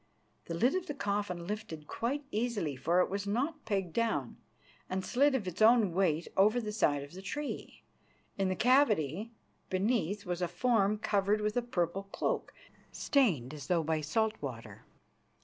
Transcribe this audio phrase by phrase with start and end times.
[0.45, 4.37] The lid of the coffin lifted quite easily, for it was not pegged down,
[4.89, 7.83] and slid of its own weight over the side of the tree.
[8.35, 9.31] In the cavity
[9.69, 12.51] beneath was a form covered with a purple cloak
[12.91, 14.85] stained as though by salt water.